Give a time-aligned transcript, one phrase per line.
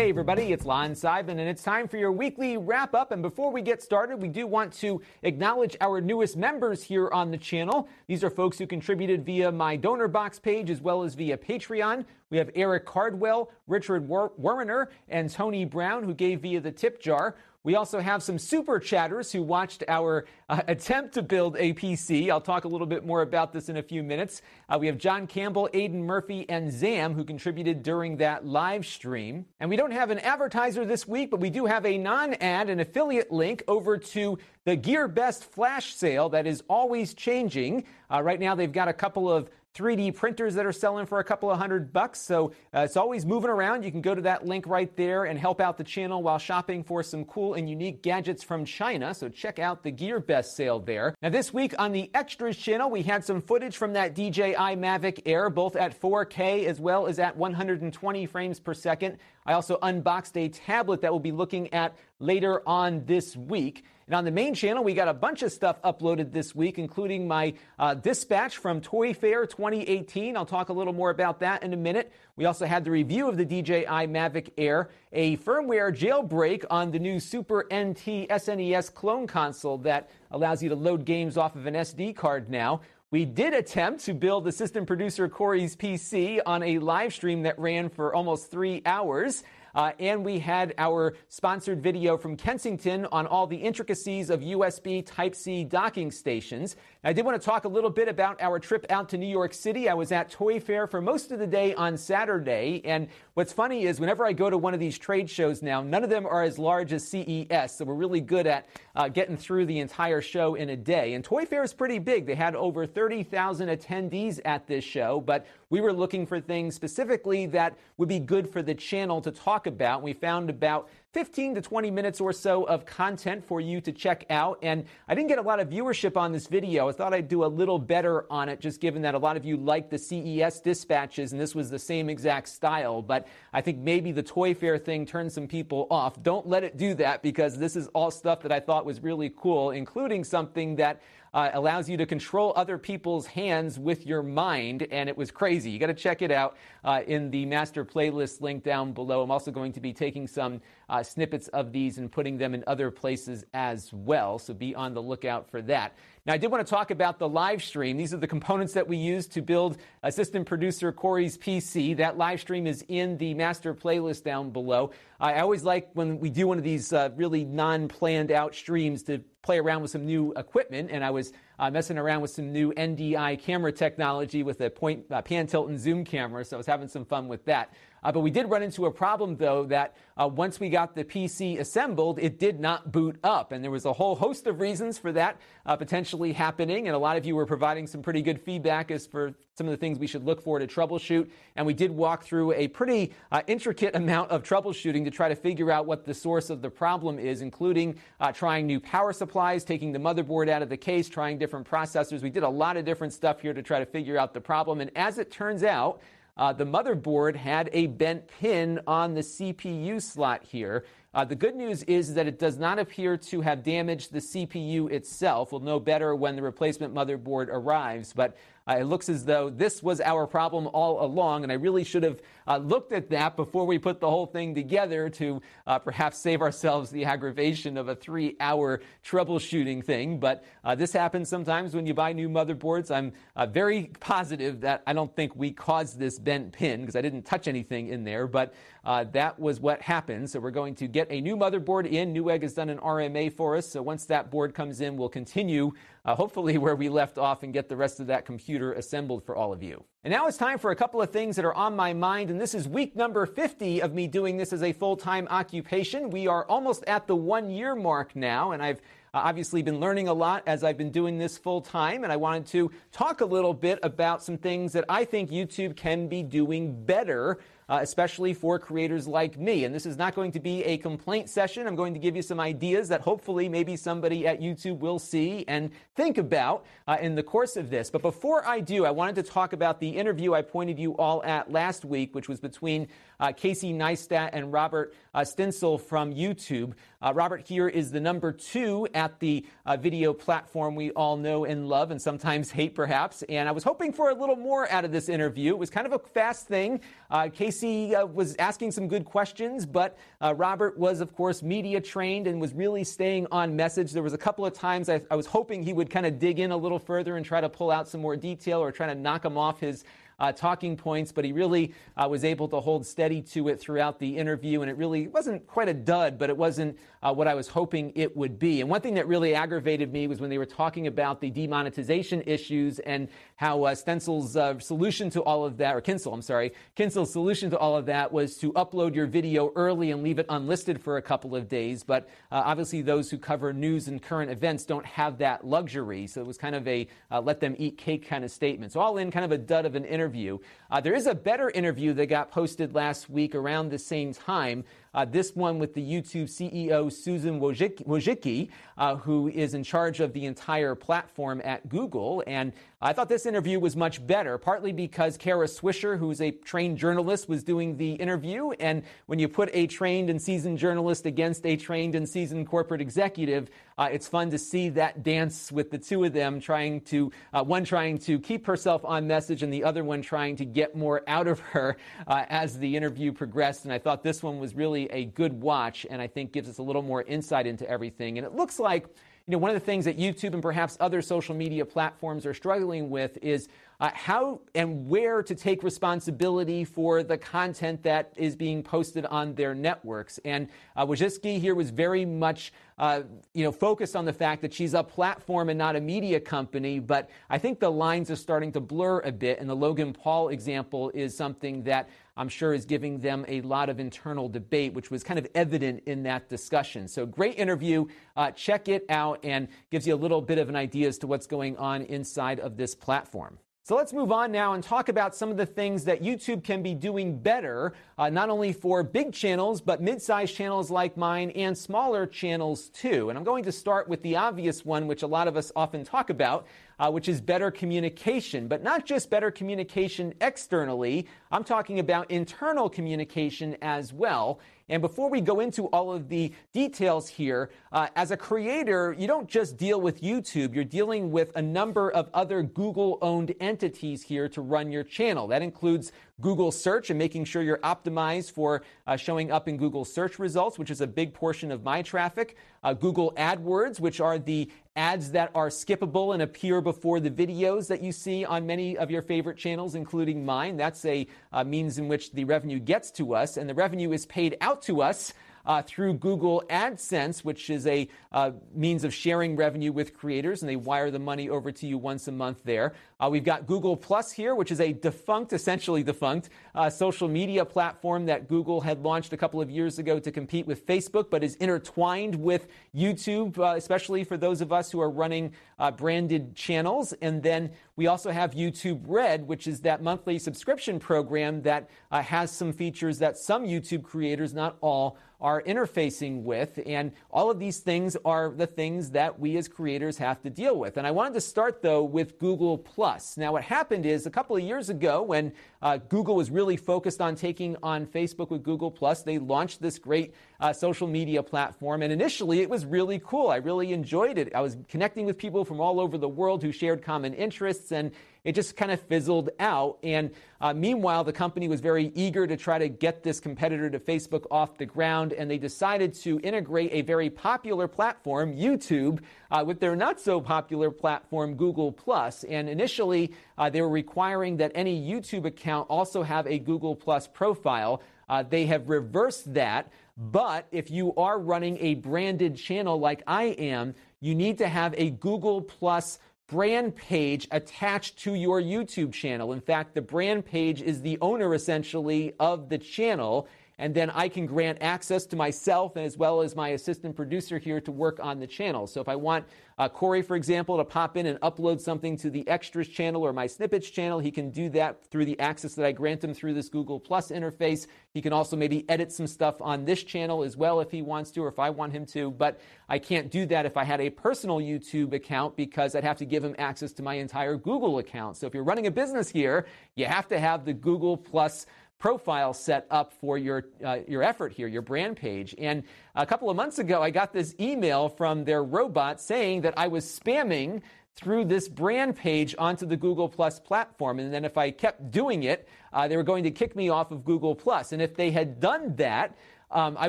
[0.00, 3.12] Hey, everybody, it's Lon Seidman, and it's time for your weekly wrap up.
[3.12, 7.30] And before we get started, we do want to acknowledge our newest members here on
[7.30, 7.86] the channel.
[8.06, 12.06] These are folks who contributed via my Donorbox page as well as via Patreon.
[12.30, 17.36] We have Eric Cardwell, Richard Werner, and Tony Brown, who gave via the tip jar.
[17.62, 22.30] We also have some super chatters who watched our uh, attempt to build a PC.
[22.30, 24.40] I'll talk a little bit more about this in a few minutes.
[24.66, 29.44] Uh, we have John Campbell, Aiden Murphy, and Zam who contributed during that live stream.
[29.60, 32.70] And we don't have an advertiser this week, but we do have a non ad,
[32.70, 37.84] an affiliate link over to the GearBest flash sale that is always changing.
[38.10, 41.24] Uh, right now, they've got a couple of 3D printers that are selling for a
[41.24, 42.20] couple of hundred bucks.
[42.20, 43.84] So uh, it's always moving around.
[43.84, 46.82] You can go to that link right there and help out the channel while shopping
[46.82, 49.14] for some cool and unique gadgets from China.
[49.14, 51.14] So check out the Gear Best sale there.
[51.22, 55.22] Now, this week on the Extras channel, we had some footage from that DJI Mavic
[55.24, 59.18] Air, both at 4K as well as at 120 frames per second.
[59.46, 63.84] I also unboxed a tablet that we'll be looking at later on this week.
[64.06, 67.28] And on the main channel, we got a bunch of stuff uploaded this week, including
[67.28, 70.36] my uh, dispatch from Toy Fair 2018.
[70.36, 72.12] I'll talk a little more about that in a minute.
[72.34, 76.98] We also had the review of the DJI Mavic Air, a firmware jailbreak on the
[76.98, 81.74] new Super NT SNES clone console that allows you to load games off of an
[81.74, 82.80] SD card now.
[83.12, 87.88] We did attempt to build assistant producer Corey's PC on a live stream that ran
[87.88, 89.42] for almost three hours.
[89.74, 95.04] Uh, and we had our sponsored video from Kensington on all the intricacies of USB
[95.04, 96.76] Type C docking stations.
[97.02, 99.54] I did want to talk a little bit about our trip out to New York
[99.54, 99.88] City.
[99.88, 102.80] I was at Toy Fair for most of the day on Saturday.
[102.84, 103.08] And
[103.40, 106.10] what's funny is whenever I go to one of these trade shows now, none of
[106.10, 107.74] them are as large as CES.
[107.74, 111.14] So we're really good at uh, getting through the entire show in a day.
[111.14, 112.26] And Toy Fair is pretty big.
[112.26, 117.46] They had over 30,000 attendees at this show, but we were looking for things specifically
[117.46, 120.02] that would be good for the channel to talk about.
[120.02, 124.24] We found about 15 to 20 minutes or so of content for you to check
[124.30, 124.60] out.
[124.62, 126.88] And I didn't get a lot of viewership on this video.
[126.88, 129.44] I thought I'd do a little better on it, just given that a lot of
[129.44, 133.02] you like the CES dispatches, and this was the same exact style.
[133.02, 136.22] But I think maybe the Toy Fair thing turned some people off.
[136.22, 139.32] Don't let it do that because this is all stuff that I thought was really
[139.36, 141.00] cool, including something that
[141.32, 145.70] uh, allows you to control other people's hands with your mind, and it was crazy.
[145.70, 149.22] You got to check it out uh, in the master playlist link down below.
[149.22, 152.64] I'm also going to be taking some uh, snippets of these and putting them in
[152.66, 155.94] other places as well, so be on the lookout for that.
[156.26, 157.96] Now, I did want to talk about the live stream.
[157.96, 161.96] These are the components that we use to build assistant producer Corey's PC.
[161.96, 164.90] That live stream is in the master playlist down below.
[165.18, 169.02] I always like when we do one of these uh, really non planned out streams
[169.04, 172.52] to play around with some new equipment, and I was uh, messing around with some
[172.52, 176.58] new NDI camera technology with a point uh, pan tilt and zoom camera, so I
[176.58, 177.72] was having some fun with that.
[178.02, 181.04] Uh, but we did run into a problem, though, that uh, once we got the
[181.04, 183.52] PC assembled, it did not boot up.
[183.52, 186.88] And there was a whole host of reasons for that uh, potentially happening.
[186.88, 189.72] And a lot of you were providing some pretty good feedback as for some of
[189.72, 191.28] the things we should look for to troubleshoot.
[191.56, 195.36] And we did walk through a pretty uh, intricate amount of troubleshooting to try to
[195.36, 199.64] figure out what the source of the problem is, including uh, trying new power supplies,
[199.64, 202.22] taking the motherboard out of the case, trying different processors.
[202.22, 204.80] We did a lot of different stuff here to try to figure out the problem.
[204.80, 206.00] And as it turns out,
[206.40, 210.86] uh, the motherboard had a bent pin on the CPU slot here.
[211.12, 214.90] Uh, the good news is that it does not appear to have damaged the CPU
[214.90, 215.52] itself.
[215.52, 218.38] We'll know better when the replacement motherboard arrives, but
[218.68, 222.02] uh, it looks as though this was our problem all along, and I really should
[222.02, 226.18] have uh, looked at that before we put the whole thing together to uh, perhaps
[226.18, 230.18] save ourselves the aggravation of a three hour troubleshooting thing.
[230.18, 232.90] But uh, this happens sometimes when you buy new motherboards.
[232.90, 237.02] I'm uh, very positive that I don't think we caused this bent pin because I
[237.02, 238.52] didn't touch anything in there, but
[238.84, 240.30] uh, that was what happened.
[240.30, 242.14] So we're going to get a new motherboard in.
[242.14, 243.70] Newegg has done an RMA for us.
[243.70, 245.72] So once that board comes in, we'll continue,
[246.04, 249.36] uh, hopefully, where we left off and get the rest of that computer assembled for
[249.36, 249.84] all of you.
[250.02, 252.30] And now it's time for a couple of things that are on my mind.
[252.30, 256.08] And this is week number 50 of me doing this as a full time occupation.
[256.08, 258.80] We are almost at the one year mark now, and I've
[259.12, 262.16] uh, obviously been learning a lot as I've been doing this full time, and I
[262.16, 266.22] wanted to talk a little bit about some things that I think YouTube can be
[266.22, 267.40] doing better
[267.70, 269.64] uh, especially for creators like me.
[269.64, 271.68] And this is not going to be a complaint session.
[271.68, 275.44] I'm going to give you some ideas that hopefully maybe somebody at YouTube will see
[275.46, 277.88] and think about uh, in the course of this.
[277.88, 281.22] But before I do, I wanted to talk about the interview I pointed you all
[281.24, 282.88] at last week, which was between
[283.20, 286.72] uh, Casey Neistat and Robert uh, from YouTube.
[287.02, 291.44] Uh, Robert here is the number two at the uh, video platform we all know
[291.44, 293.22] and love and sometimes hate, perhaps.
[293.28, 295.52] And I was hoping for a little more out of this interview.
[295.52, 296.80] It was kind of a fast thing.
[297.10, 302.26] Uh, Casey uh, was asking some good questions, but Robert was, of course, media trained
[302.26, 303.92] and was really staying on message.
[303.92, 306.38] There was a couple of times I, I was hoping he would kind of dig
[306.38, 308.94] in a little further and try to pull out some more detail or try to
[308.94, 309.84] knock him off his
[310.20, 313.98] uh, talking points, but he really uh, was able to hold steady to it throughout
[313.98, 314.60] the interview.
[314.60, 317.92] And it really wasn't quite a dud, but it wasn't uh, what I was hoping
[317.96, 318.60] it would be.
[318.60, 322.22] And one thing that really aggravated me was when they were talking about the demonetization
[322.26, 326.52] issues and how uh, Stencil's uh, solution to all of that, or Kyncl, I'm sorry,
[326.76, 330.26] Kyncl's solution to all of that was to upload your video early and leave it
[330.28, 331.82] unlisted for a couple of days.
[331.82, 336.06] But uh, obviously, those who cover news and current events don't have that luxury.
[336.06, 336.86] So it was kind of a
[337.22, 338.72] let them eat cake kind of statement.
[338.72, 340.38] So all in, kind of a dud of an interview interview.
[340.70, 344.64] Uh, there is a better interview that got posted last week around the same time.
[344.92, 350.12] Uh, this one with the YouTube CEO Susan Wojcicki, uh, who is in charge of
[350.12, 352.24] the entire platform at Google.
[352.26, 352.52] And
[352.82, 357.28] I thought this interview was much better, partly because Kara Swisher, who's a trained journalist,
[357.28, 358.50] was doing the interview.
[358.52, 362.80] And when you put a trained and seasoned journalist against a trained and seasoned corporate
[362.80, 367.12] executive, uh, it's fun to see that dance with the two of them trying to,
[367.32, 370.74] uh, one trying to keep herself on message and the other one trying to get
[370.74, 371.76] more out of her
[372.06, 373.64] uh, as the interview progressed.
[373.64, 376.48] And I thought this one was really really a good watch and I think gives
[376.48, 378.18] us a little more insight into everything.
[378.18, 378.86] And it looks like
[379.26, 382.34] you know, one of the things that YouTube and perhaps other social media platforms are
[382.34, 383.48] struggling with is
[383.78, 389.34] uh, how and where to take responsibility for the content that is being posted on
[389.34, 390.18] their networks.
[390.24, 394.52] And uh, Wojcicki here was very much, uh, you know, focused on the fact that
[394.52, 396.80] she's a platform and not a media company.
[396.80, 399.38] But I think the lines are starting to blur a bit.
[399.38, 401.88] And the Logan Paul example is something that
[402.20, 405.84] I'm sure is giving them a lot of internal debate, which was kind of evident
[405.86, 406.86] in that discussion.
[406.86, 407.86] So, great interview.
[408.14, 411.06] Uh, check it out and gives you a little bit of an idea as to
[411.06, 413.38] what's going on inside of this platform.
[413.70, 416.60] So let's move on now and talk about some of the things that YouTube can
[416.60, 421.30] be doing better, uh, not only for big channels, but mid sized channels like mine
[421.32, 423.10] and smaller channels too.
[423.10, 425.84] And I'm going to start with the obvious one, which a lot of us often
[425.84, 426.46] talk about,
[426.80, 428.48] uh, which is better communication.
[428.48, 434.40] But not just better communication externally, I'm talking about internal communication as well.
[434.70, 439.08] And before we go into all of the details here, uh, as a creator, you
[439.08, 444.02] don't just deal with YouTube, you're dealing with a number of other Google owned entities
[444.02, 445.26] here to run your channel.
[445.26, 445.90] That includes
[446.20, 450.58] Google search and making sure you're optimized for uh, showing up in Google search results,
[450.58, 452.36] which is a big portion of my traffic.
[452.62, 457.68] Uh, Google AdWords, which are the ads that are skippable and appear before the videos
[457.68, 460.56] that you see on many of your favorite channels, including mine.
[460.56, 464.06] That's a uh, means in which the revenue gets to us, and the revenue is
[464.06, 465.12] paid out to us
[465.46, 470.48] uh, through Google AdSense, which is a uh, means of sharing revenue with creators, and
[470.48, 472.74] they wire the money over to you once a month there.
[472.98, 477.44] Uh, we've got Google Plus here, which is a defunct, essentially defunct, uh, social media
[477.44, 481.24] platform that Google had launched a couple of years ago to compete with Facebook, but
[481.24, 486.34] is intertwined with YouTube, uh, especially for those of us who are running uh, branded
[486.34, 486.92] channels.
[487.00, 492.30] And then we also have YouTube Red, which is that monthly subscription program that has
[492.30, 496.60] some features that some YouTube creators, not all, are interfacing with.
[496.66, 500.58] And all of these things are the things that we as creators have to deal
[500.58, 500.76] with.
[500.76, 503.16] And I wanted to start, though, with Google Plus.
[503.16, 505.32] Now, what happened is a couple of years ago, when
[505.62, 509.78] uh, Google was really focused on taking on Facebook with Google Plus, they launched this
[509.78, 511.82] great uh, social media platform.
[511.82, 513.28] And initially, it was really cool.
[513.28, 514.34] I really enjoyed it.
[514.34, 517.72] I was connecting with people from all over the world who shared common interests.
[517.72, 517.92] And
[518.24, 519.78] it just kind of fizzled out.
[519.82, 523.78] And uh, meanwhile, the company was very eager to try to get this competitor to
[523.78, 529.42] Facebook off the ground, and they decided to integrate a very popular platform, YouTube, uh,
[529.46, 532.24] with their not so popular platform, Google Plus.
[532.24, 537.06] And initially, uh, they were requiring that any YouTube account also have a Google Plus
[537.06, 537.82] profile.
[538.08, 539.70] Uh, they have reversed that.
[540.00, 544.74] But if you are running a branded channel like I am, you need to have
[544.78, 549.34] a Google Plus brand page attached to your YouTube channel.
[549.34, 553.28] In fact, the brand page is the owner essentially of the channel
[553.60, 557.60] and then I can grant access to myself as well as my assistant producer here
[557.60, 558.66] to work on the channel.
[558.66, 559.26] So if I want
[559.58, 563.12] uh, Corey, for example, to pop in and upload something to the extras channel or
[563.12, 566.32] my snippets channel, he can do that through the access that I grant him through
[566.32, 567.66] this Google Plus interface.
[567.92, 571.10] He can also maybe edit some stuff on this channel as well if he wants
[571.10, 572.40] to or if I want him to, but
[572.70, 576.06] I can't do that if I had a personal YouTube account because I'd have to
[576.06, 578.16] give him access to my entire Google account.
[578.16, 579.44] So if you're running a business here,
[579.76, 581.44] you have to have the Google Plus
[581.80, 585.34] profile set up for your, uh, your effort here, your brand page.
[585.38, 585.64] And
[585.96, 589.66] a couple of months ago, I got this email from their robot saying that I
[589.66, 590.62] was spamming
[590.94, 593.98] through this brand page onto the Google Plus platform.
[593.98, 596.90] And then if I kept doing it, uh, they were going to kick me off
[596.90, 597.72] of Google Plus.
[597.72, 599.16] And if they had done that,
[599.50, 599.88] um, I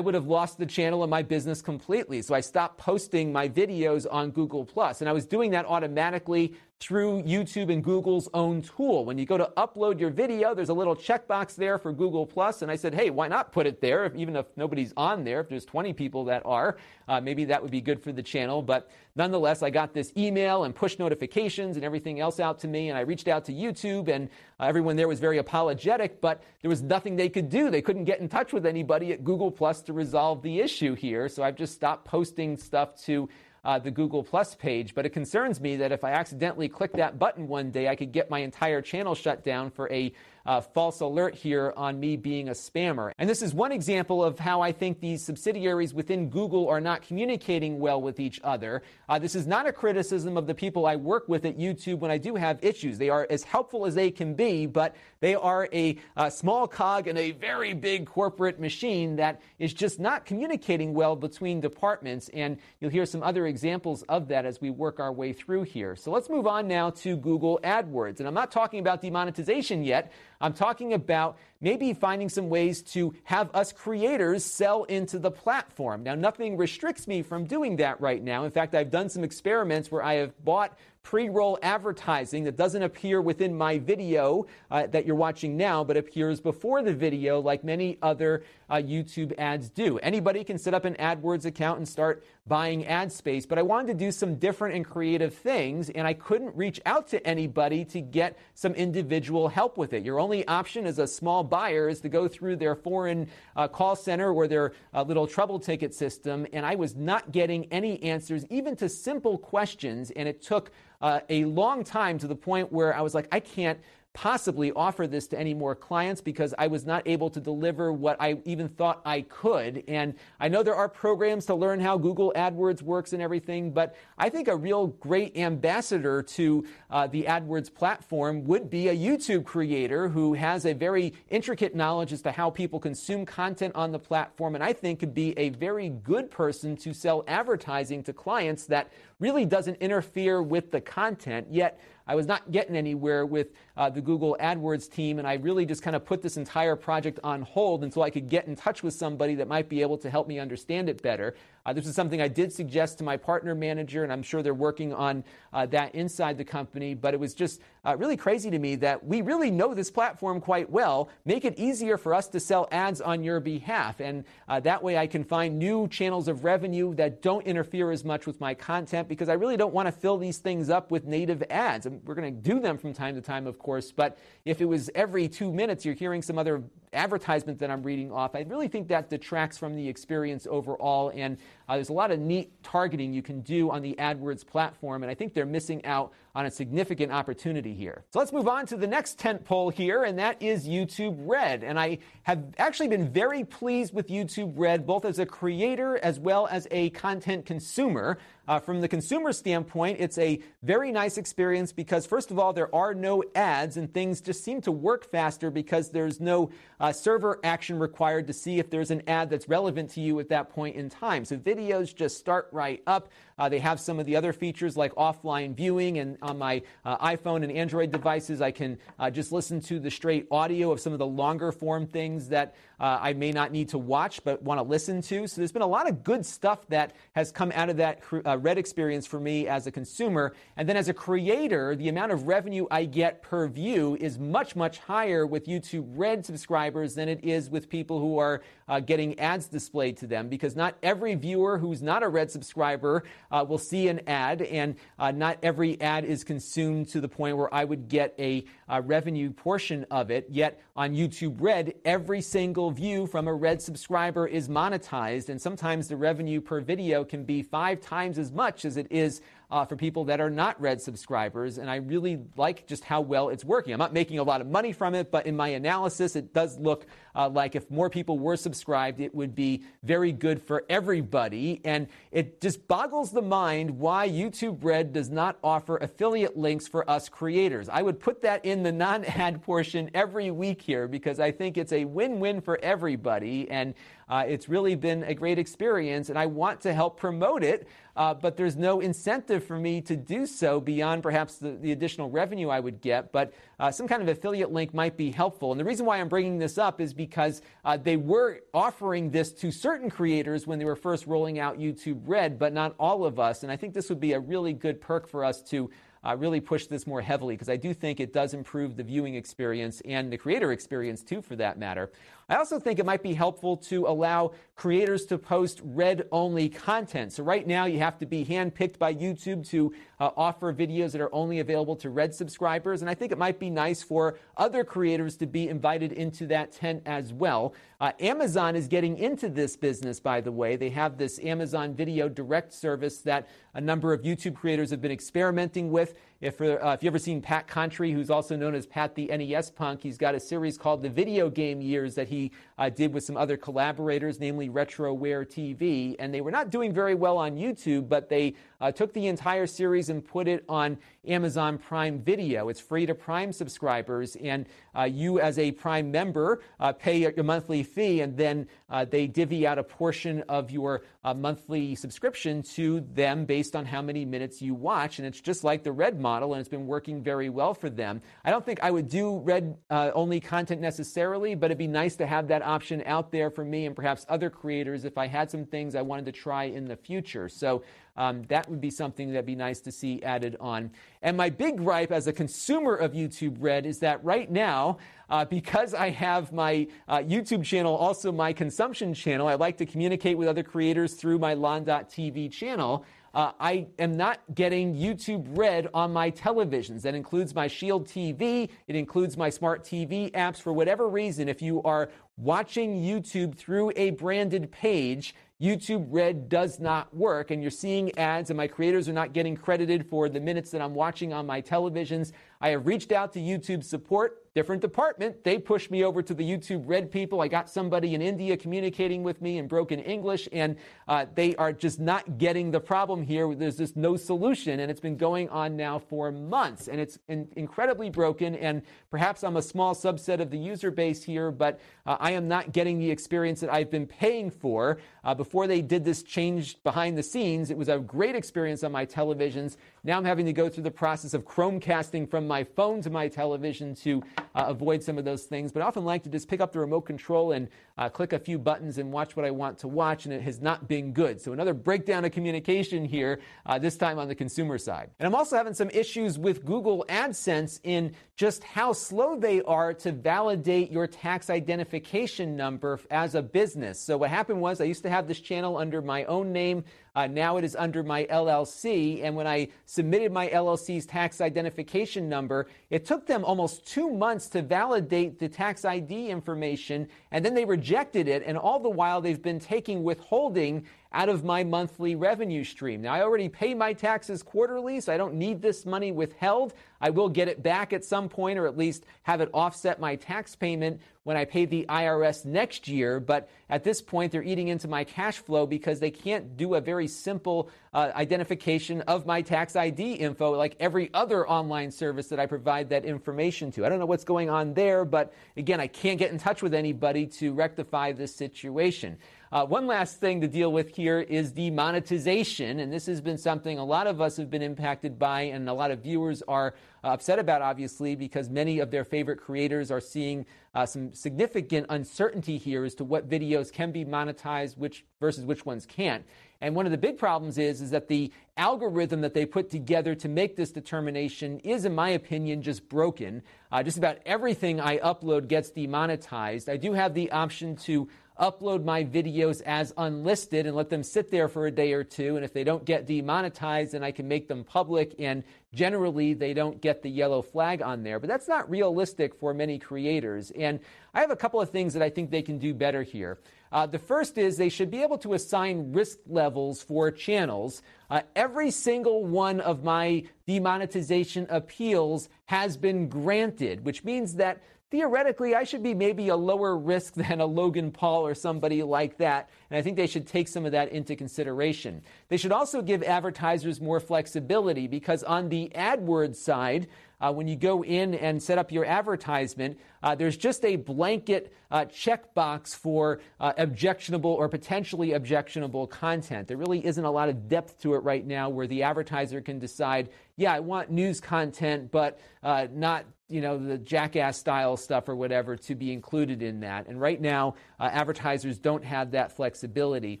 [0.00, 2.22] would have lost the channel and my business completely.
[2.22, 6.54] So I stopped posting my videos on Google Plus, and I was doing that automatically
[6.82, 9.04] through YouTube and Google's own tool.
[9.04, 12.60] When you go to upload your video, there's a little checkbox there for Google Plus,
[12.60, 14.04] and I said, hey, why not put it there?
[14.04, 17.62] If, even if nobody's on there, if there's 20 people that are, uh, maybe that
[17.62, 18.62] would be good for the channel.
[18.62, 22.88] But nonetheless, I got this email and push notifications and everything else out to me,
[22.88, 26.68] and I reached out to YouTube, and uh, everyone there was very apologetic, but there
[26.68, 27.70] was nothing they could do.
[27.70, 31.28] They couldn't get in touch with anybody at Google Plus to resolve the issue here.
[31.28, 33.28] So I've just stopped posting stuff to
[33.64, 34.94] uh, the Google Plus page.
[34.94, 38.12] But it concerns me that if I accidentally click that button one day, I could
[38.12, 40.12] get my entire channel shut down for a
[40.46, 43.12] uh, false alert here on me being a spammer.
[43.18, 47.02] And this is one example of how I think these subsidiaries within Google are not
[47.02, 48.82] communicating well with each other.
[49.08, 52.10] Uh, this is not a criticism of the people I work with at YouTube when
[52.10, 52.98] I do have issues.
[52.98, 57.08] They are as helpful as they can be, but they are a, a small cog
[57.08, 62.28] in a very big corporate machine that is just not communicating well between departments.
[62.30, 65.96] And you'll hear some other examples of that as we work our way through here.
[65.96, 68.18] So let's move on now to Google AdWords.
[68.18, 70.12] And I'm not talking about demonetization yet.
[70.42, 76.02] I'm talking about maybe finding some ways to have us creators sell into the platform.
[76.02, 78.44] Now, nothing restricts me from doing that right now.
[78.44, 82.82] In fact, I've done some experiments where I have bought pre roll advertising that doesn't
[82.82, 87.62] appear within my video uh, that you're watching now, but appears before the video, like
[87.62, 88.42] many other
[88.72, 89.98] uh, YouTube ads do.
[89.98, 93.88] Anybody can set up an AdWords account and start buying ad space, but I wanted
[93.88, 98.00] to do some different and creative things, and I couldn't reach out to anybody to
[98.00, 100.04] get some individual help with it.
[100.04, 103.94] Your only option as a small buyer is to go through their foreign uh, call
[103.94, 108.46] center or their uh, little trouble ticket system, and I was not getting any answers,
[108.48, 110.70] even to simple questions, and it took
[111.02, 113.78] uh, a long time to the point where I was like, I can't
[114.14, 118.16] possibly offer this to any more clients because I was not able to deliver what
[118.20, 119.84] I even thought I could.
[119.88, 123.96] And I know there are programs to learn how Google AdWords works and everything, but
[124.18, 129.44] I think a real great ambassador to uh, the AdWords platform would be a YouTube
[129.44, 133.98] creator who has a very intricate knowledge as to how people consume content on the
[133.98, 138.66] platform, and I think could be a very good person to sell advertising to clients
[138.66, 143.88] that really doesn't interfere with the content, yet I was not getting anywhere with uh,
[143.90, 147.42] the Google AdWords team, and I really just kind of put this entire project on
[147.42, 150.28] hold until I could get in touch with somebody that might be able to help
[150.28, 151.34] me understand it better.
[151.64, 154.52] Uh, this is something I did suggest to my partner manager, and I'm sure they're
[154.52, 156.94] working on uh, that inside the company.
[156.94, 160.40] But it was just uh, really crazy to me that we really know this platform
[160.40, 161.08] quite well.
[161.24, 164.00] Make it easier for us to sell ads on your behalf.
[164.00, 168.04] And uh, that way I can find new channels of revenue that don't interfere as
[168.04, 171.04] much with my content because I really don't want to fill these things up with
[171.04, 171.86] native ads.
[171.86, 173.92] And we're going to do them from time to time, of course.
[173.92, 178.12] But if it was every two minutes you're hearing some other advertisement that I'm reading
[178.12, 181.12] off, I really think that detracts from the experience overall.
[181.14, 181.38] And
[181.72, 185.10] uh, there's a lot of neat targeting you can do on the AdWords platform, and
[185.10, 188.04] I think they're missing out on a significant opportunity here.
[188.10, 191.62] So let's move on to the next tent pole here, and that is YouTube Red.
[191.62, 196.18] And I have actually been very pleased with YouTube Red, both as a creator as
[196.18, 198.18] well as a content consumer.
[198.48, 202.74] Uh, from the consumer standpoint, it's a very nice experience because, first of all, there
[202.74, 206.50] are no ads and things just seem to work faster because there's no
[206.80, 210.28] uh, server action required to see if there's an ad that's relevant to you at
[210.30, 211.24] that point in time.
[211.24, 213.08] So videos just start right up.
[213.38, 216.96] Uh, they have some of the other features like offline viewing, and on my uh,
[216.98, 220.92] iPhone and Android devices, I can uh, just listen to the straight audio of some
[220.92, 224.58] of the longer form things that uh, I may not need to watch but want
[224.58, 225.26] to listen to.
[225.26, 228.38] So there's been a lot of good stuff that has come out of that uh,
[228.38, 230.34] Red experience for me as a consumer.
[230.56, 234.56] And then as a creator, the amount of revenue I get per view is much,
[234.56, 239.18] much higher with YouTube Red subscribers than it is with people who are uh, getting
[239.18, 243.58] ads displayed to them because not every viewer who's not a Red subscriber uh, will
[243.58, 247.64] see an ad, and uh, not every ad is consumed to the point where I
[247.64, 250.26] would get a, a revenue portion of it.
[250.30, 255.88] Yet on YouTube Red, every single view from a Red subscriber is monetized, and sometimes
[255.88, 259.20] the revenue per video can be five times as much as it is
[259.52, 261.58] uh, for people that are not Red subscribers.
[261.58, 263.74] And I really like just how well it's working.
[263.74, 266.58] I'm not making a lot of money from it, but in my analysis, it does
[266.58, 271.60] look uh, like if more people were subscribed, it would be very good for everybody.
[271.64, 276.88] And it just boggles the mind why YouTube Red does not offer affiliate links for
[276.88, 277.68] us creators.
[277.68, 281.58] I would put that in the non ad portion every week here because I think
[281.58, 283.50] it's a win win for everybody.
[283.50, 283.74] And
[284.12, 288.14] Uh, it's really been a great experience, and I want to help promote it uh,
[288.14, 292.48] but there's no incentive for me to do so beyond perhaps the, the additional revenue
[292.48, 293.12] I would get.
[293.12, 295.52] But uh, some kind of affiliate link might be helpful.
[295.52, 299.32] And the reason why I'm bringing this up is because uh, they were offering this
[299.32, 303.20] to certain creators when they were first rolling out YouTube Red, but not all of
[303.20, 303.42] us.
[303.42, 305.70] And I think this would be a really good perk for us to
[306.04, 309.14] uh, really push this more heavily because I do think it does improve the viewing
[309.14, 311.90] experience and the creator experience too, for that matter.
[312.28, 317.12] I also think it might be helpful to allow creators to post red only content.
[317.12, 321.00] So, right now, you have to be handpicked by YouTube to uh, offer videos that
[321.00, 322.80] are only available to red subscribers.
[322.80, 326.52] And I think it might be nice for other creators to be invited into that
[326.52, 327.54] tent as well.
[327.80, 330.56] Uh, Amazon is getting into this business, by the way.
[330.56, 334.92] They have this Amazon Video Direct service that a number of YouTube creators have been
[334.92, 335.91] experimenting with.
[336.22, 339.50] If, uh, if you've ever seen Pat Contri, who's also known as Pat the NES
[339.50, 342.30] Punk, he's got a series called The Video Game Years that he
[342.62, 345.96] uh, did with some other collaborators, namely RetroWare TV.
[345.98, 349.48] And they were not doing very well on YouTube, but they uh, took the entire
[349.48, 350.78] series and put it on
[351.08, 352.48] Amazon Prime Video.
[352.48, 354.46] It's free to Prime subscribers, and
[354.78, 359.08] uh, you, as a Prime member, uh, pay a monthly fee, and then uh, they
[359.08, 364.04] divvy out a portion of your uh, monthly subscription to them based on how many
[364.04, 365.00] minutes you watch.
[365.00, 368.00] And it's just like the Red model, and it's been working very well for them.
[368.24, 372.06] I don't think I would do Red only content necessarily, but it'd be nice to
[372.06, 375.44] have that option out there for me and perhaps other creators if I had some
[375.46, 377.28] things I wanted to try in the future.
[377.28, 377.62] So
[377.96, 380.70] um, that would be something that'd be nice to see added on.
[381.02, 384.78] And my big gripe as a consumer of YouTube Red is that right now,
[385.08, 389.66] uh, because I have my uh, YouTube channel, also my consumption channel, I like to
[389.66, 392.84] communicate with other creators through my Lon.TV channel.
[393.14, 396.82] Uh, I am not getting YouTube Red on my televisions.
[396.82, 398.48] That includes my Shield TV.
[398.66, 400.40] It includes my smart TV apps.
[400.40, 406.58] For whatever reason, if you are watching YouTube through a branded page, YouTube Red does
[406.58, 410.20] not work, and you're seeing ads, and my creators are not getting credited for the
[410.20, 412.12] minutes that I'm watching on my televisions.
[412.40, 415.24] I have reached out to YouTube support different department.
[415.24, 417.20] They pushed me over to the YouTube Red people.
[417.20, 420.56] I got somebody in India communicating with me in broken English, and
[420.88, 423.34] uh, they are just not getting the problem here.
[423.34, 427.28] There's just no solution, and it's been going on now for months, and it's in-
[427.36, 428.34] incredibly broken.
[428.36, 432.26] And perhaps I'm a small subset of the user base here, but uh, I am
[432.26, 434.78] not getting the experience that I've been paying for.
[435.04, 438.72] Uh, before they did this change behind the scenes, it was a great experience on
[438.72, 439.56] my televisions.
[439.84, 443.08] Now I'm having to go through the process of Chromecasting from my phone to my
[443.08, 444.02] television to
[444.34, 445.52] uh, avoid some of those things.
[445.52, 448.18] But I often like to just pick up the remote control and uh, click a
[448.18, 451.20] few buttons and watch what I want to watch, and it has not been good.
[451.20, 454.90] So another breakdown of communication here, uh, this time on the consumer side.
[454.98, 459.74] And I'm also having some issues with Google AdSense in just how slow they are
[459.74, 463.80] to validate your tax identification number as a business.
[463.80, 466.64] So what happened was I used to have this channel under my own name.
[466.94, 469.02] Uh, now it is under my LLC.
[469.02, 474.28] And when I submitted my LLC's tax identification number, it took them almost two months
[474.28, 476.86] to validate the tax ID information.
[477.10, 478.22] And then they rejected it.
[478.26, 482.82] And all the while, they've been taking withholding out of my monthly revenue stream.
[482.82, 486.52] Now, I already pay my taxes quarterly, so I don't need this money withheld.
[486.82, 489.96] I will get it back at some point, or at least have it offset my
[489.96, 493.00] tax payment when I pay the IRS next year.
[493.00, 496.60] But at this point, they're eating into my cash flow because they can't do a
[496.60, 502.20] very simple uh, identification of my tax ID info like every other online service that
[502.20, 503.66] I provide that information to.
[503.66, 506.54] I don't know what's going on there, but again, I can't get in touch with
[506.54, 508.98] anybody to rectify this situation.
[509.32, 513.16] Uh, one last thing to deal with here is the monetization, and this has been
[513.16, 516.52] something a lot of us have been impacted by, and a lot of viewers are
[516.84, 521.64] uh, upset about, obviously, because many of their favorite creators are seeing uh, some significant
[521.70, 526.04] uncertainty here as to what videos can be monetized, which versus which ones can't.
[526.42, 529.94] And one of the big problems is, is that the algorithm that they put together
[529.94, 533.22] to make this determination is, in my opinion, just broken.
[533.50, 536.50] Uh, just about everything I upload gets demonetized.
[536.50, 537.88] I do have the option to
[538.20, 542.16] upload my videos as unlisted and let them sit there for a day or two.
[542.16, 544.94] And if they don't get demonetized, then I can make them public.
[544.98, 547.98] And generally, they don't get the yellow flag on there.
[547.98, 550.30] But that's not realistic for many creators.
[550.32, 550.60] And
[550.94, 553.18] I have a couple of things that I think they can do better here.
[553.52, 557.62] Uh, the first is they should be able to assign risk levels for channels.
[557.90, 565.34] Uh, every single one of my demonetization appeals has been granted, which means that theoretically,
[565.34, 569.28] I should be maybe a lower risk than a Logan Paul or somebody like that.
[569.50, 571.82] And I think they should take some of that into consideration.
[572.08, 576.68] They should also give advertisers more flexibility because on the AdWords side,
[577.02, 581.32] uh, when you go in and set up your advertisement, uh, there's just a blanket
[581.50, 586.28] uh, checkbox for uh, objectionable or potentially objectionable content.
[586.28, 589.38] There really isn't a lot of depth to it right now where the advertiser can
[589.38, 594.88] decide, yeah, I want news content, but uh, not you know the jackass style stuff
[594.88, 596.66] or whatever to be included in that.
[596.66, 600.00] And right now, uh, advertisers don't have that flexibility.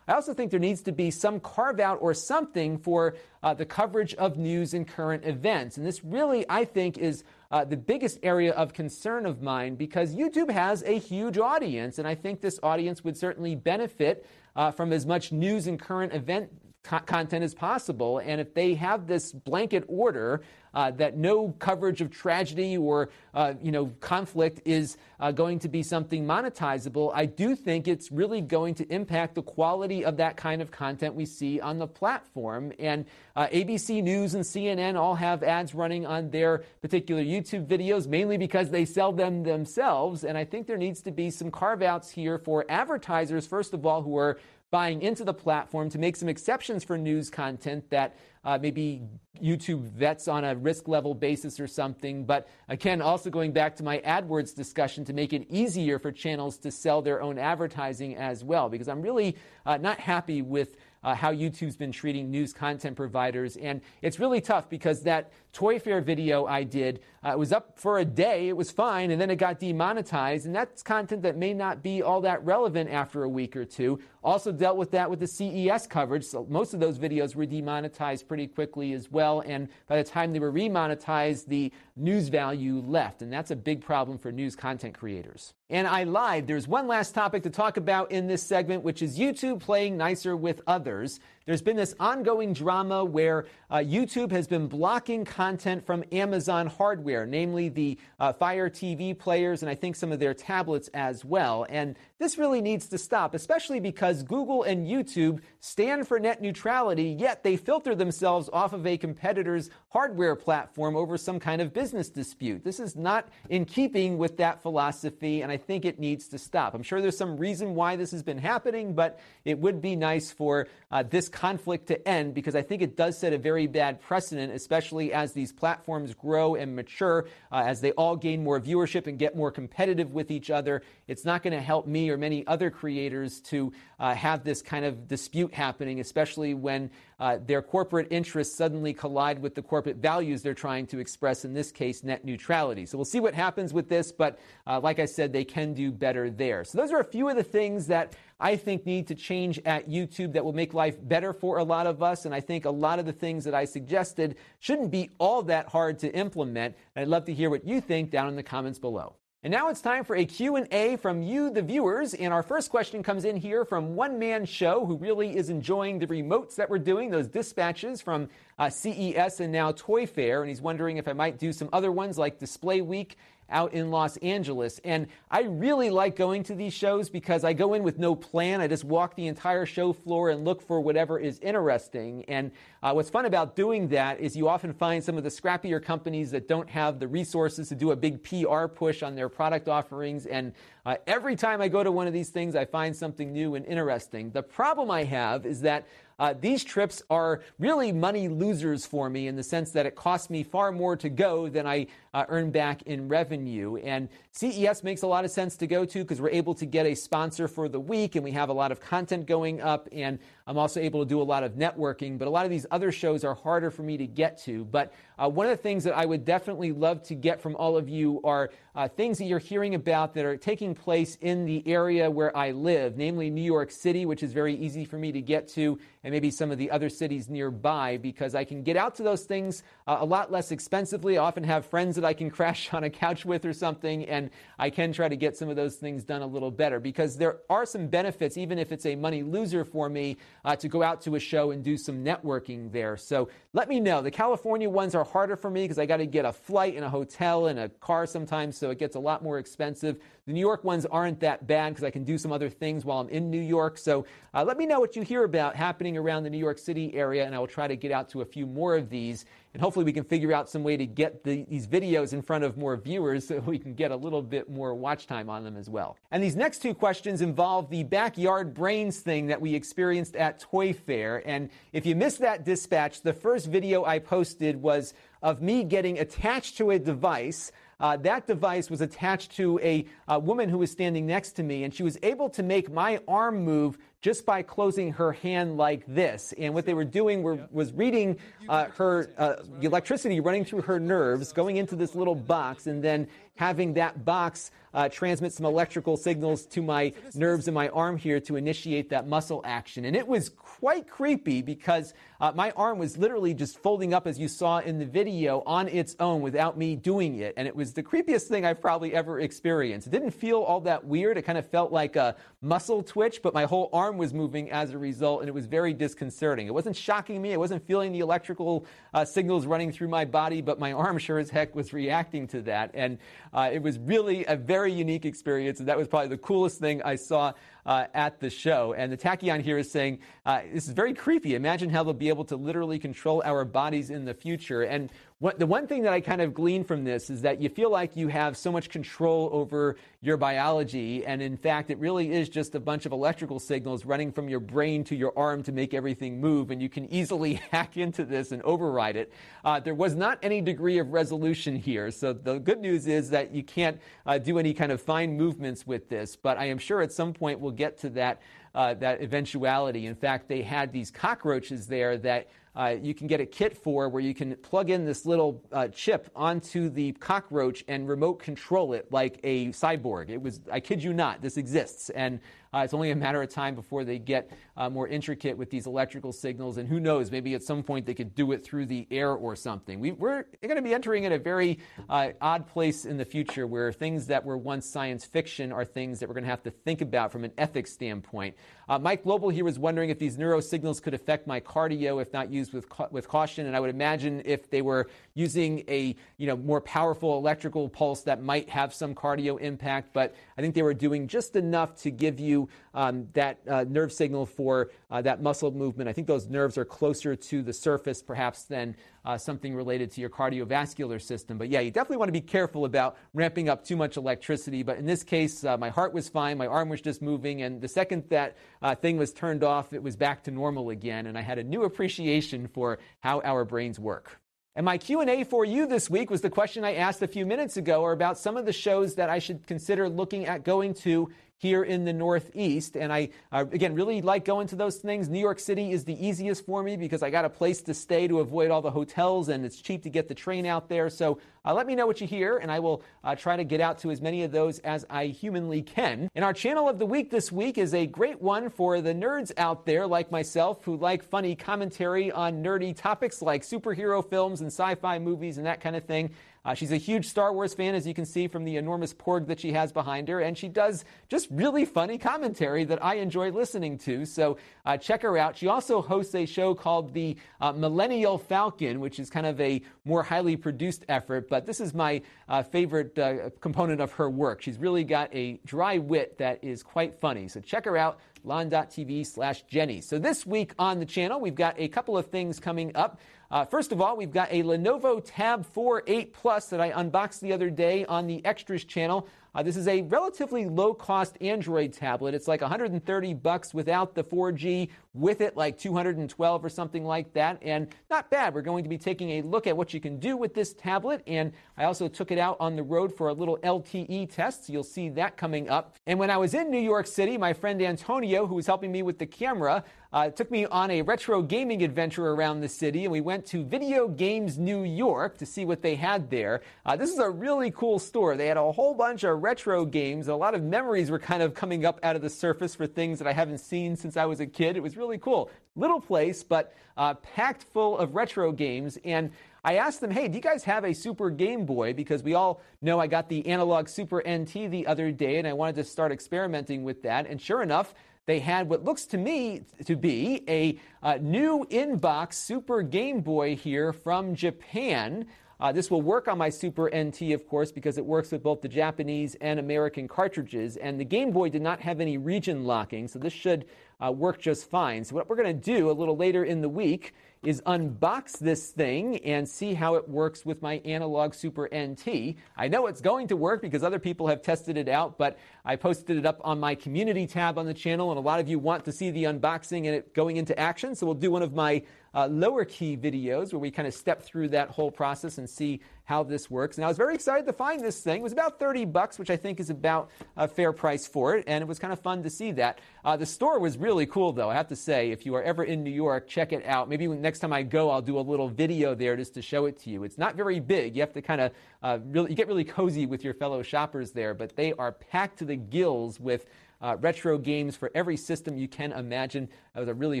[0.06, 3.66] I also think there needs to be some carve out or something for uh, the
[3.66, 5.76] coverage of news and current events.
[5.76, 10.14] And this really, I think, is uh, the biggest area of concern of mine because
[10.14, 14.26] YouTube has a huge audience, and I think this audience would certainly benefit
[14.56, 16.50] uh, from as much news and current event
[16.82, 18.18] co- content as possible.
[18.18, 20.42] And if they have this blanket order
[20.74, 25.68] uh, that no coverage of tragedy or uh, you know conflict is uh, going to
[25.68, 30.36] be something monetizable, I do think it's really going to impact the quality of that
[30.36, 32.72] kind of content we see on the platform.
[32.78, 33.06] And
[33.36, 38.36] uh, ABC News and CNN all have ads running on their particular YouTube videos, mainly
[38.36, 40.24] because they sell them themselves.
[40.24, 43.86] And I think there needs to be some carve outs here for advertisers, first of
[43.86, 44.38] all, who are
[44.74, 49.00] buying into the platform to make some exceptions for news content that uh, maybe
[49.40, 52.24] YouTube vets on a risk level basis or something.
[52.24, 56.58] But again, also going back to my AdWords discussion to make it easier for channels
[56.58, 61.14] to sell their own advertising as well, because I'm really uh, not happy with uh,
[61.14, 63.56] how YouTube's been treating news content providers.
[63.56, 68.00] And it's really tough because that Toy Fair video I did uh, was up for
[68.00, 70.46] a day, it was fine, and then it got demonetized.
[70.46, 74.00] And that's content that may not be all that relevant after a week or two.
[74.22, 76.24] Also dealt with that with the CES coverage.
[76.24, 79.44] So most of those videos were demonetized pretty quickly as well.
[79.46, 83.22] And by the time they were remonetized, the news value left.
[83.22, 85.54] And that's a big problem for news content creators.
[85.70, 86.46] And I lied.
[86.46, 90.36] There's one last topic to talk about in this segment, which is YouTube playing nicer
[90.36, 91.20] with others.
[91.46, 97.26] There's been this ongoing drama where uh, YouTube has been blocking content from Amazon hardware,
[97.26, 101.66] namely the uh, Fire TV players and I think some of their tablets as well.
[101.68, 107.10] And this really needs to stop, especially because Google and YouTube stand for net neutrality,
[107.10, 112.08] yet they filter themselves off of a competitor's hardware platform over some kind of business
[112.08, 112.64] dispute.
[112.64, 116.72] This is not in keeping with that philosophy, and I think it needs to stop.
[116.72, 120.30] I'm sure there's some reason why this has been happening, but it would be nice
[120.30, 124.00] for uh, this conflict to end because I think it does set a very bad
[124.00, 129.08] precedent, especially as these platforms grow and mature, uh, as they all gain more viewership
[129.08, 130.82] and get more competitive with each other.
[131.08, 134.84] It's not going to help me or many other creators to uh, have this kind
[134.84, 140.42] of dispute happening, especially when uh, their corporate interests suddenly collide with the corporate values
[140.42, 142.86] they're trying to express, in this case, net neutrality.
[142.86, 145.92] So we'll see what happens with this, but uh, like I said, they can do
[145.92, 146.64] better there.
[146.64, 149.88] So those are a few of the things that I think need to change at
[149.88, 152.24] YouTube that will make life better for a lot of us.
[152.24, 155.68] And I think a lot of the things that I suggested shouldn't be all that
[155.68, 156.76] hard to implement.
[156.94, 159.14] And I'd love to hear what you think down in the comments below.
[159.44, 162.14] And now it's time for a Q&A from you, the viewers.
[162.14, 165.98] And our first question comes in here from One Man Show, who really is enjoying
[165.98, 170.40] the remotes that we're doing, those dispatches from uh, CES and now Toy Fair.
[170.40, 173.18] And he's wondering if I might do some other ones like Display Week
[173.50, 174.80] out in Los Angeles.
[174.84, 178.60] And I really like going to these shows because I go in with no plan.
[178.60, 182.24] I just walk the entire show floor and look for whatever is interesting.
[182.26, 182.50] And
[182.82, 186.30] uh, what's fun about doing that is you often find some of the scrappier companies
[186.32, 190.26] that don't have the resources to do a big PR push on their product offerings.
[190.26, 190.52] And
[190.86, 193.64] uh, every time I go to one of these things, I find something new and
[193.66, 194.30] interesting.
[194.30, 195.86] The problem I have is that
[196.18, 200.30] uh, these trips are really money losers for me in the sense that it costs
[200.30, 203.76] me far more to go than I uh, earn back in revenue.
[203.76, 206.86] And CES makes a lot of sense to go to because we're able to get
[206.86, 209.88] a sponsor for the week and we have a lot of content going up.
[209.92, 210.18] And
[210.48, 212.90] I'm also able to do a lot of networking, but a lot of these other
[212.90, 214.64] shows are harder for me to get to.
[214.64, 217.76] But uh, one of the things that I would definitely love to get from all
[217.76, 221.66] of you are uh, things that you're hearing about that are taking place in the
[221.68, 225.20] area where I live, namely New York City, which is very easy for me to
[225.20, 228.96] get to, and maybe some of the other cities nearby, because I can get out
[228.96, 231.16] to those things uh, a lot less expensively.
[231.16, 234.23] I often have friends that I can crash on a couch with or something, and
[234.58, 237.38] I can try to get some of those things done a little better because there
[237.48, 241.00] are some benefits, even if it's a money loser for me uh, to go out
[241.02, 242.96] to a show and do some networking there.
[242.96, 244.02] So let me know.
[244.02, 246.84] The California ones are harder for me because I got to get a flight and
[246.84, 249.98] a hotel and a car sometimes, so it gets a lot more expensive.
[250.26, 252.98] The New York ones aren't that bad because I can do some other things while
[252.98, 253.76] I'm in New York.
[253.76, 256.94] So uh, let me know what you hear about happening around the New York City
[256.94, 259.26] area, and I will try to get out to a few more of these.
[259.52, 262.42] And hopefully, we can figure out some way to get the, these videos in front
[262.42, 265.58] of more viewers so we can get a little bit more watch time on them
[265.58, 265.98] as well.
[266.10, 270.72] And these next two questions involve the backyard brains thing that we experienced at Toy
[270.72, 271.22] Fair.
[271.28, 275.98] And if you missed that dispatch, the first video I posted was of me getting
[275.98, 277.52] attached to a device.
[277.80, 281.64] Uh, that device was attached to a, a, woman who was standing next to me,
[281.64, 285.82] and she was able to make my arm move just by closing her hand like
[285.86, 286.34] this.
[286.36, 288.18] And what they were doing were, was reading
[288.50, 293.08] uh, her uh, electricity running through her nerves, going into this little box, and then
[293.36, 298.20] having that box uh, transmit some electrical signals to my nerves in my arm here
[298.20, 299.84] to initiate that muscle action.
[299.84, 304.18] And it was quite creepy because uh, my arm was literally just folding up, as
[304.18, 307.34] you saw in the video, on its own without me doing it.
[307.36, 309.86] And it was the creepiest thing I've probably ever experienced.
[309.86, 311.18] It didn't feel all that weird.
[311.18, 314.72] It kind of felt like a muscle twitch, but my whole arm was moving as
[314.72, 316.46] a result, and it was very disconcerting.
[316.46, 317.32] It wasn't shocking me.
[317.32, 321.18] I wasn't feeling the electrical uh, signals running through my body, but my arm sure
[321.18, 322.70] as heck was reacting to that.
[322.74, 322.98] And
[323.32, 326.82] uh, it was really a very unique experience, and that was probably the coolest thing
[326.82, 327.32] I saw
[327.66, 328.74] uh, at the show.
[328.74, 331.34] And the tachyon here is saying uh, this is very creepy.
[331.34, 334.62] Imagine how they'll be able to literally control our bodies in the future.
[334.62, 334.90] And
[335.24, 337.70] what, the one thing that I kind of glean from this is that you feel
[337.70, 342.28] like you have so much control over your biology, and in fact, it really is
[342.28, 345.72] just a bunch of electrical signals running from your brain to your arm to make
[345.72, 349.10] everything move, and you can easily hack into this and override it.
[349.46, 353.34] Uh, there was not any degree of resolution here, so the good news is that
[353.34, 356.82] you can't uh, do any kind of fine movements with this, but I am sure
[356.82, 358.20] at some point we'll get to that.
[358.54, 359.86] Uh, that eventuality.
[359.86, 363.88] In fact, they had these cockroaches there that uh, you can get a kit for
[363.88, 368.72] where you can plug in this little uh, chip onto the cockroach and remote control
[368.72, 370.08] it like a cyborg.
[370.08, 371.90] It was, I kid you not, this exists.
[371.90, 372.20] And
[372.54, 375.66] uh, it's only a matter of time before they get uh, more intricate with these
[375.66, 376.56] electrical signals.
[376.56, 379.34] And who knows, maybe at some point they could do it through the air or
[379.34, 379.80] something.
[379.80, 383.46] We, are going to be entering in a very uh, odd place in the future
[383.46, 386.50] where things that were once science fiction are things that we're going to have to
[386.50, 388.36] think about from an ethics standpoint.
[388.68, 392.30] Uh, Mike Global here was wondering if these neurosignals could affect my cardio if not
[392.30, 393.46] used with, ca- with caution.
[393.46, 398.02] And I would imagine if they were using a you know, more powerful electrical pulse
[398.02, 399.92] that might have some cardio impact.
[399.92, 402.43] But I think they were doing just enough to give you
[402.74, 405.88] um, that uh, nerve signal for uh, that muscle movement.
[405.88, 410.00] I think those nerves are closer to the surface, perhaps, than uh, something related to
[410.00, 411.38] your cardiovascular system.
[411.38, 414.62] But yeah, you definitely want to be careful about ramping up too much electricity.
[414.62, 417.60] But in this case, uh, my heart was fine, my arm was just moving, and
[417.60, 421.18] the second that uh, thing was turned off, it was back to normal again, and
[421.18, 424.20] I had a new appreciation for how our brains work.
[424.56, 427.56] And my Q&A for you this week was the question I asked a few minutes
[427.56, 431.10] ago or about some of the shows that I should consider looking at going to
[431.38, 432.76] here in the Northeast.
[432.76, 435.08] And I, uh, again, really like going to those things.
[435.08, 438.08] New York City is the easiest for me because I got a place to stay
[438.08, 440.88] to avoid all the hotels and it's cheap to get the train out there.
[440.88, 443.60] So uh, let me know what you hear and I will uh, try to get
[443.60, 446.08] out to as many of those as I humanly can.
[446.14, 449.32] And our channel of the week this week is a great one for the nerds
[449.36, 454.48] out there like myself who like funny commentary on nerdy topics like superhero films and
[454.48, 456.10] sci fi movies and that kind of thing.
[456.44, 459.26] Uh, she's a huge Star Wars fan, as you can see from the enormous porg
[459.26, 463.30] that she has behind her, and she does just really funny commentary that I enjoy
[463.30, 464.04] listening to.
[464.04, 465.36] So uh, check her out.
[465.36, 469.62] She also hosts a show called the uh, Millennial Falcon, which is kind of a
[469.86, 474.42] more highly produced effort, but this is my uh, favorite uh, component of her work.
[474.42, 477.28] She's really got a dry wit that is quite funny.
[477.28, 479.80] So check her out lon.tv slash Jenny.
[479.80, 482.98] So this week on the channel, we've got a couple of things coming up.
[483.30, 487.20] Uh, first of all, we've got a Lenovo Tab 4 8 Plus that I unboxed
[487.20, 489.08] the other day on the Extras channel.
[489.34, 492.14] Uh, this is a relatively low-cost Android tablet.
[492.14, 497.38] It's like 130 bucks without the 4G, with it like 212 or something like that,
[497.42, 498.32] and not bad.
[498.34, 501.02] We're going to be taking a look at what you can do with this tablet,
[501.06, 504.46] and I also took it out on the road for a little LTE test.
[504.46, 505.76] So you'll see that coming up.
[505.86, 508.82] And when I was in New York City, my friend Antonio, who was helping me
[508.82, 512.90] with the camera, uh, took me on a retro gaming adventure around the city, and
[512.90, 516.42] we went to Video Games New York to see what they had there.
[516.66, 518.16] Uh, this is a really cool store.
[518.16, 520.08] They had a whole bunch of retro games.
[520.08, 522.98] A lot of memories were kind of coming up out of the surface for things
[522.98, 524.56] that I haven't seen since I was a kid.
[524.56, 525.30] It was really cool.
[525.56, 528.78] Little place, but uh, packed full of retro games.
[528.84, 529.10] And
[529.44, 531.74] I asked them, hey, do you guys have a Super Game Boy?
[531.74, 535.32] Because we all know I got the analog Super NT the other day, and I
[535.32, 537.06] wanted to start experimenting with that.
[537.06, 537.74] And sure enough,
[538.06, 543.36] they had what looks to me to be a uh, new inbox Super Game Boy
[543.36, 545.06] here from Japan.
[545.40, 548.40] Uh, this will work on my Super NT, of course, because it works with both
[548.40, 550.56] the Japanese and American cartridges.
[550.56, 553.46] And the Game Boy did not have any region locking, so this should
[553.84, 554.84] uh, work just fine.
[554.84, 556.94] So, what we're going to do a little later in the week
[557.24, 562.16] is unbox this thing and see how it works with my Analog Super NT.
[562.36, 565.56] I know it's going to work because other people have tested it out, but I
[565.56, 568.38] posted it up on my community tab on the channel, and a lot of you
[568.38, 570.74] want to see the unboxing and it going into action.
[570.74, 571.62] So we'll do one of my
[571.94, 575.60] uh, lower key videos where we kind of step through that whole process and see
[575.84, 576.56] how this works.
[576.56, 578.00] And I was very excited to find this thing.
[578.00, 581.24] It was about 30 bucks, which I think is about a fair price for it,
[581.26, 582.58] and it was kind of fun to see that.
[582.84, 584.30] Uh, the store was really cool, though.
[584.30, 586.68] I have to say, if you are ever in New York, check it out.
[586.68, 589.58] Maybe next time I go, I'll do a little video there just to show it
[589.60, 589.84] to you.
[589.84, 590.74] It's not very big.
[590.74, 593.92] You have to kind of uh, really, you get really cozy with your fellow shoppers
[593.92, 596.26] there, but they are packed to the gills with
[596.64, 599.28] uh, retro games for every system you can imagine.
[599.52, 600.00] That was a really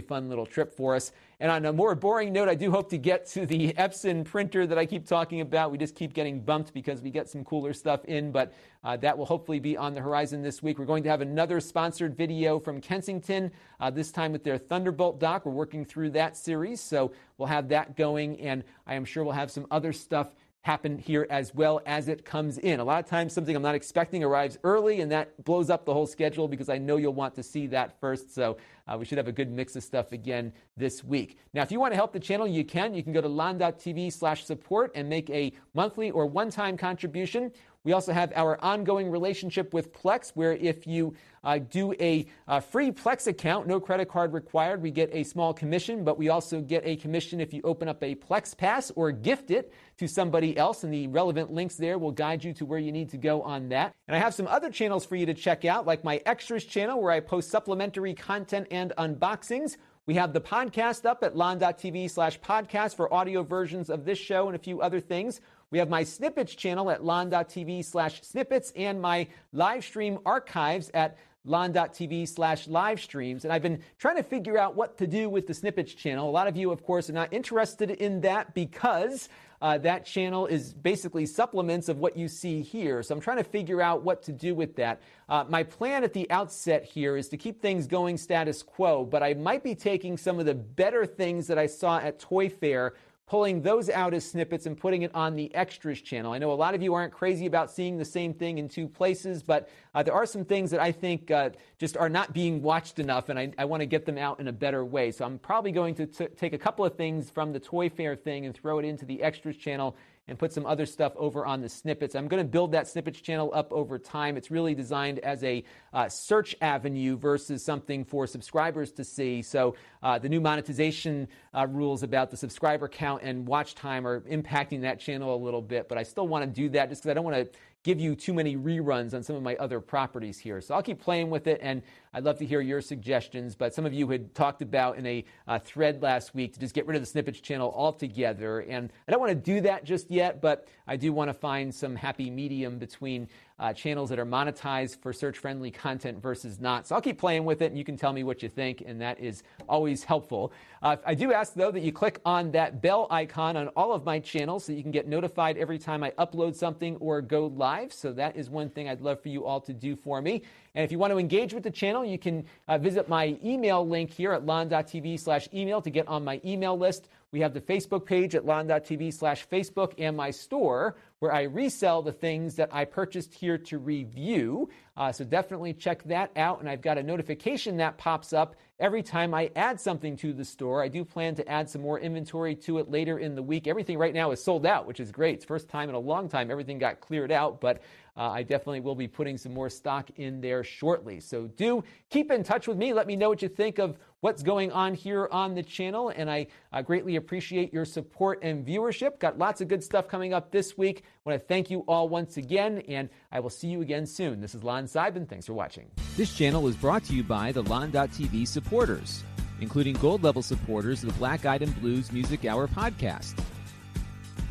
[0.00, 1.12] fun little trip for us.
[1.38, 4.66] And on a more boring note, I do hope to get to the Epson printer
[4.66, 5.70] that I keep talking about.
[5.70, 9.18] We just keep getting bumped because we get some cooler stuff in, but uh, that
[9.18, 10.78] will hopefully be on the horizon this week.
[10.78, 15.20] We're going to have another sponsored video from Kensington, uh, this time with their Thunderbolt
[15.20, 15.44] dock.
[15.44, 19.34] We're working through that series, so we'll have that going, and I am sure we'll
[19.34, 22.80] have some other stuff happen here as well as it comes in.
[22.80, 25.92] A lot of times, something I'm not expecting arrives early, and that blows up the
[25.92, 28.34] whole schedule because I know you'll want to see that first.
[28.34, 28.56] So
[28.88, 31.38] uh, we should have a good mix of stuff again this week.
[31.52, 32.94] Now, if you want to help the channel, you can.
[32.94, 37.52] You can go to lon.tv slash support and make a monthly or one-time contribution.
[37.84, 42.62] We also have our ongoing relationship with Plex, where if you uh, do a, a,
[42.62, 46.62] free Plex account, no credit card required, we get a small commission, but we also
[46.62, 50.56] get a commission if you open up a Plex Pass or gift it to somebody
[50.56, 50.82] else.
[50.82, 53.68] And the relevant links there will guide you to where you need to go on
[53.68, 53.94] that.
[54.08, 57.02] And I have some other channels for you to check out, like my Extras channel,
[57.02, 59.76] where I post supplementary content and unboxings.
[60.06, 64.48] We have the podcast up at lon.tv slash podcast for audio versions of this show
[64.48, 65.40] and a few other things.
[65.70, 71.16] We have my snippets channel at lon.tv slash snippets and my live stream archives at
[71.44, 73.44] lon.tv slash live streams.
[73.44, 76.28] And I've been trying to figure out what to do with the snippets channel.
[76.28, 79.28] A lot of you, of course, are not interested in that because
[79.60, 83.02] uh, that channel is basically supplements of what you see here.
[83.02, 85.00] So I'm trying to figure out what to do with that.
[85.28, 89.22] Uh, my plan at the outset here is to keep things going status quo, but
[89.22, 92.94] I might be taking some of the better things that I saw at Toy Fair
[93.26, 96.32] pulling those out as snippets and putting it on the extras channel.
[96.32, 98.86] I know a lot of you aren't crazy about seeing the same thing in two
[98.86, 102.60] places, but uh, there are some things that I think uh, just are not being
[102.60, 105.10] watched enough, and I, I want to get them out in a better way.
[105.10, 108.14] So I'm probably going to t- take a couple of things from the Toy Fair
[108.14, 111.60] thing and throw it into the extras channel and put some other stuff over on
[111.60, 112.14] the snippets.
[112.14, 114.36] I'm going to build that snippets channel up over time.
[114.36, 119.42] It's really designed as a uh, search avenue versus something for subscribers to see.
[119.42, 124.20] So uh, the new monetization uh, rules about the subscriber count and watch time are
[124.22, 127.10] impacting that channel a little bit, but I still want to do that just because
[127.10, 130.38] I don't want to give you too many reruns on some of my other properties
[130.38, 130.60] here.
[130.62, 131.82] So I'll keep playing with it, and
[132.14, 133.56] I'd love to hear your suggestions.
[133.56, 136.74] But some of you had talked about in a uh, thread last week to just
[136.74, 138.60] get rid of the snippets channel altogether.
[138.60, 141.74] And I don't want to do that just yet, but I do want to find
[141.74, 146.86] some happy medium between uh, channels that are monetized for search friendly content versus not.
[146.86, 149.00] So I'll keep playing with it and you can tell me what you think, and
[149.00, 150.52] that is always helpful.
[150.82, 154.04] Uh, I do ask, though, that you click on that bell icon on all of
[154.04, 157.92] my channels so you can get notified every time I upload something or go live.
[157.92, 160.42] So that is one thing I'd love for you all to do for me.
[160.74, 163.86] And if you want to engage with the channel, you can uh, visit my email
[163.86, 167.08] link here at lon.tv slash email to get on my email list.
[167.30, 172.02] We have the Facebook page at lon.tv slash Facebook and my store where I resell
[172.02, 174.68] the things that I purchased here to review.
[174.96, 176.60] Uh, so definitely check that out.
[176.60, 180.44] And I've got a notification that pops up every time I add something to the
[180.44, 180.82] store.
[180.82, 183.66] I do plan to add some more inventory to it later in the week.
[183.66, 185.36] Everything right now is sold out, which is great.
[185.36, 187.82] It's first time in a long time everything got cleared out, but
[188.16, 191.18] uh, I definitely will be putting some more stock in there shortly.
[191.20, 192.92] So do keep in touch with me.
[192.92, 196.12] Let me know what you think of what's going on here on the channel.
[196.14, 199.18] And I uh, greatly appreciate your support and viewership.
[199.18, 201.02] Got lots of good stuff coming up this week.
[201.24, 204.40] Want to thank you all once again, and I will see you again soon.
[204.40, 205.28] This is Lon Seidman.
[205.28, 205.90] Thanks for watching.
[206.16, 209.24] This channel is brought to you by the Lon.TV supporters,
[209.60, 213.38] including gold level supporters of the Black Eyed and Blues Music Hour podcast.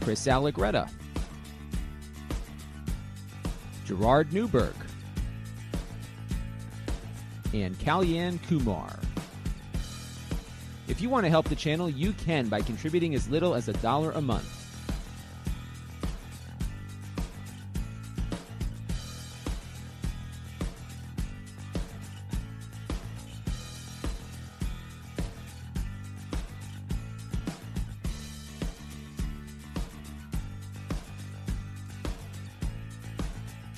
[0.01, 0.89] Chris Allegretta,
[3.85, 4.75] Gerard Newberg,
[7.53, 8.99] and Kalyan Kumar.
[10.87, 13.73] If you want to help the channel, you can by contributing as little as a
[13.73, 14.52] dollar a month.